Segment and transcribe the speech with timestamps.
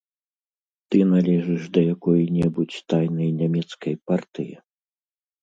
[0.95, 4.53] Ты належыш да якой-небудзь тайнай нямецкай партыі?